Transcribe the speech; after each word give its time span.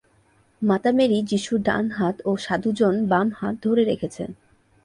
মাতা 0.61 0.91
মেরি 0.91 1.19
যিশুর 1.21 1.59
ডান 1.61 1.85
হাত 1.89 2.15
এবং 2.21 2.35
সাধু 2.37 2.69
জন 2.71 2.95
বাম 3.07 3.27
হাত 3.35 3.55
ধরে 3.63 3.83
রেখেছেন। 3.83 4.29